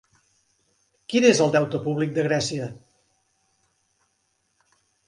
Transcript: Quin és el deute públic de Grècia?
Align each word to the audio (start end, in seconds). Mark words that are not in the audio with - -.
Quin 1.13 1.27
és 1.31 1.41
el 1.45 1.53
deute 1.57 1.83
públic 1.85 2.17
de 2.17 2.27
Grècia? 2.31 2.71